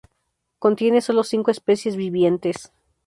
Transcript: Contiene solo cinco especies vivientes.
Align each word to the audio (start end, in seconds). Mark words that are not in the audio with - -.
Contiene 0.57 0.99
solo 1.01 1.23
cinco 1.23 1.51
especies 1.51 1.95
vivientes. 1.95 2.71